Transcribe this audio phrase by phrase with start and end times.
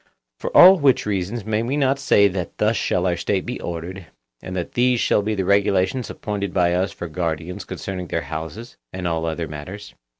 [0.39, 4.07] For all which reasons may we not say that thus shall our State be ordered,
[4.41, 8.77] and that these shall be the regulations appointed by us for guardians concerning their houses
[8.91, 9.93] and all other matters?